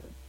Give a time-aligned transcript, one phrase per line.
[0.00, 0.27] Good.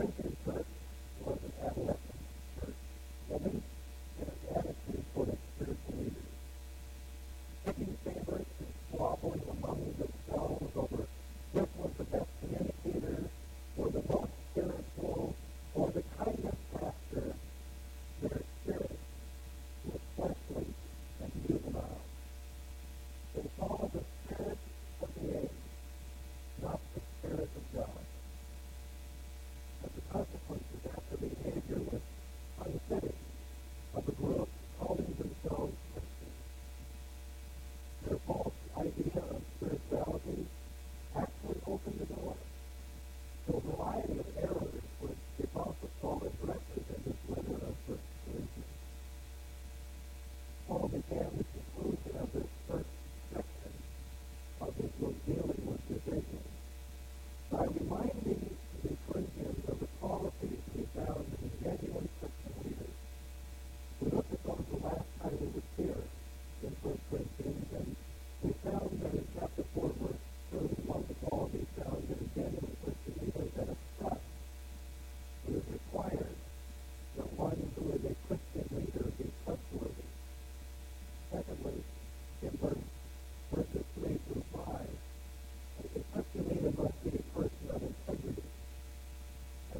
[0.00, 0.41] Identity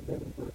[0.06, 0.51] remember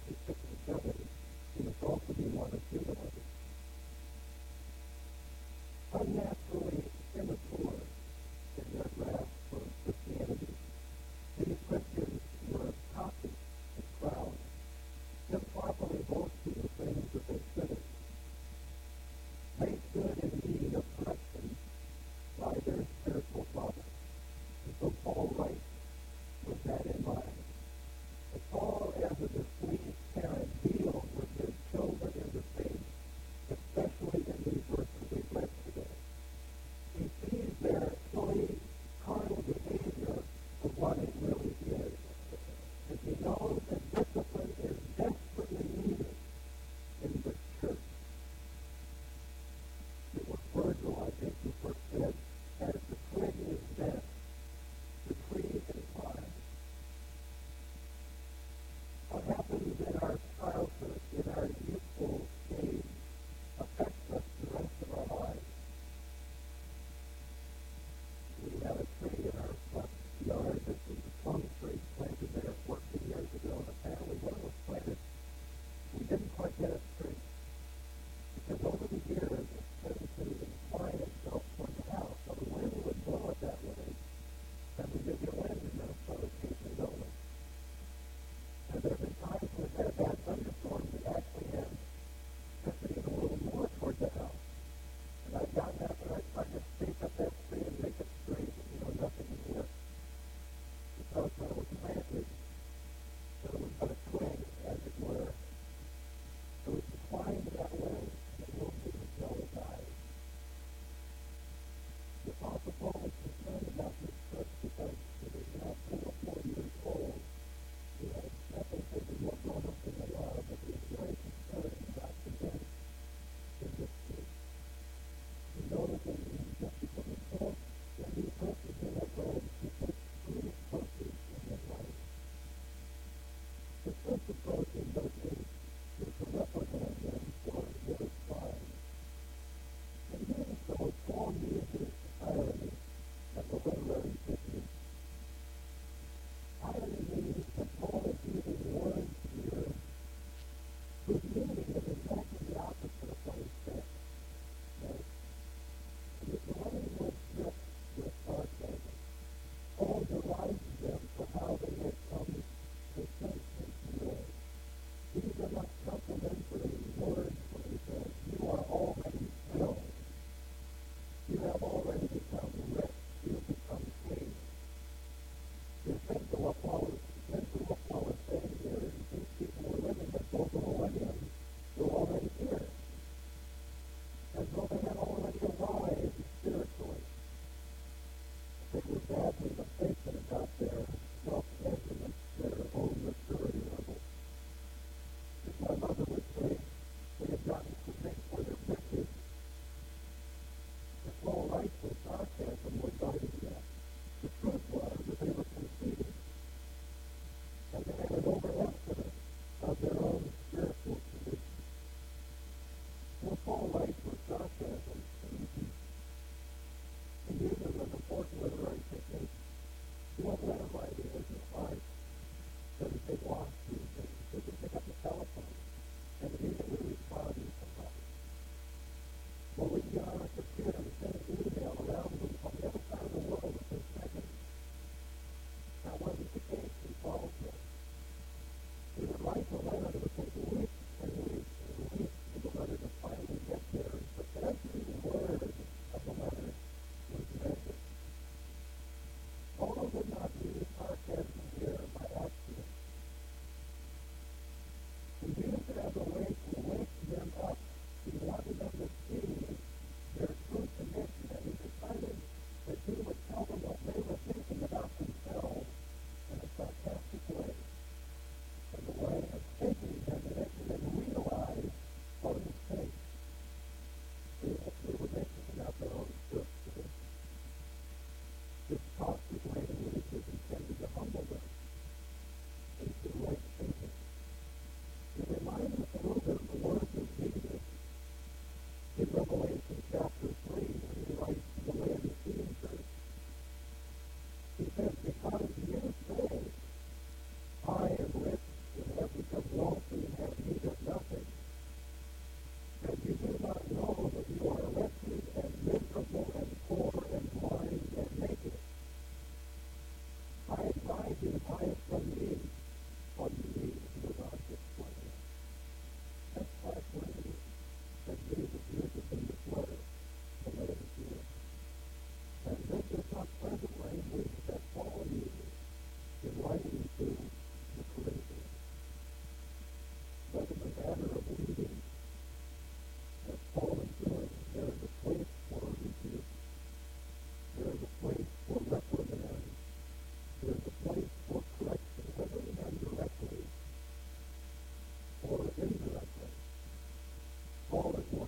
[134.28, 134.67] difficult.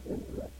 [0.06, 0.59] self-interest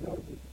[0.00, 0.47] What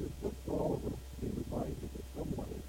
[0.00, 2.63] Just put all of them in the body of someone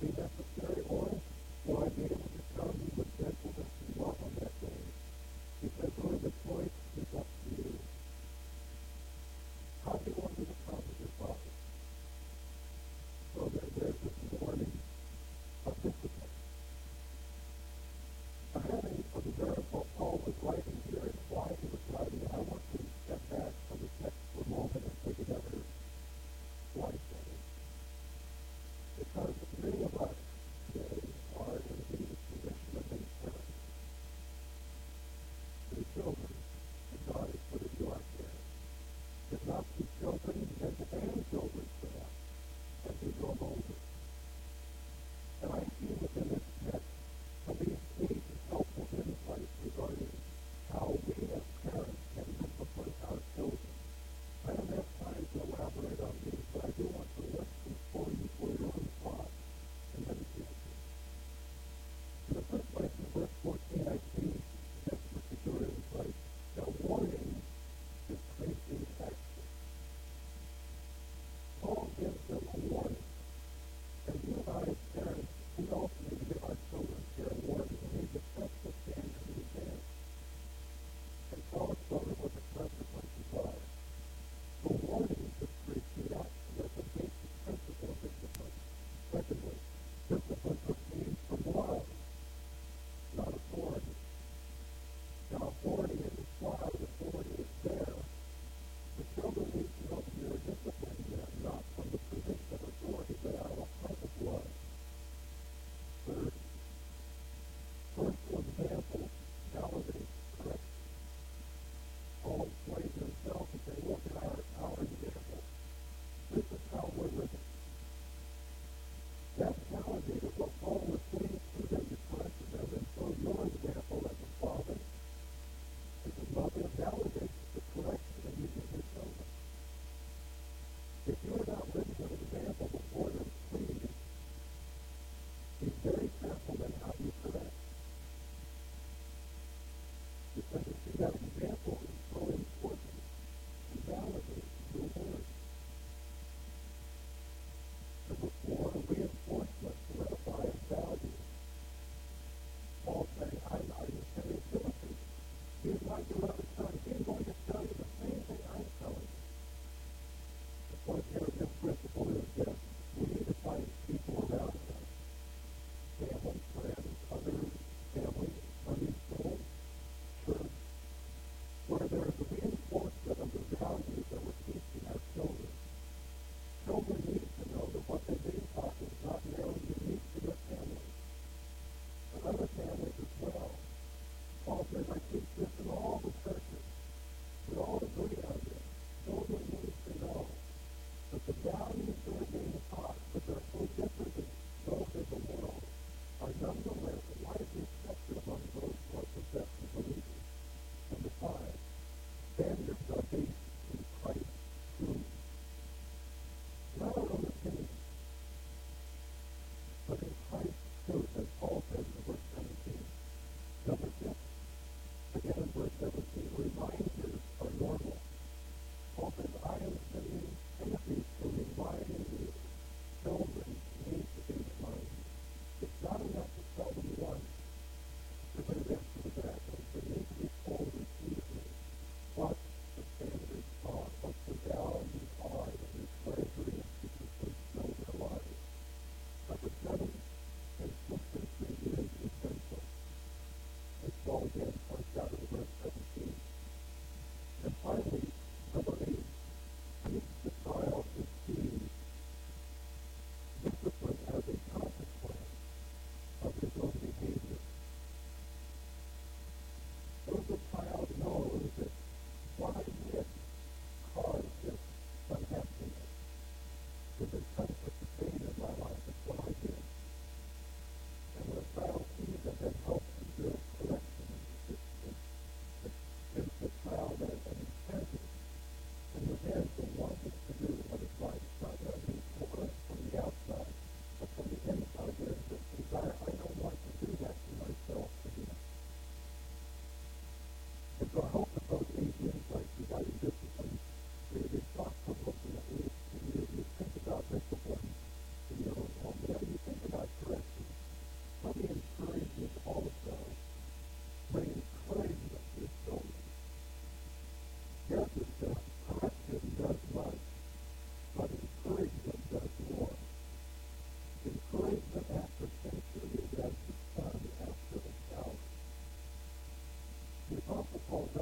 [0.00, 0.39] be necessary?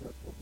[0.00, 0.41] 結構。